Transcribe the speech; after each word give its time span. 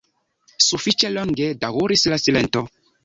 Sufiĉe 0.67 1.11
longe 1.17 1.49
daŭris 1.67 2.07
la 2.15 2.19
silento. 2.27 2.65